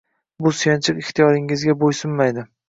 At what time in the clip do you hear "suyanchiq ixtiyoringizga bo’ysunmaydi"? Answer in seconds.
0.59-2.49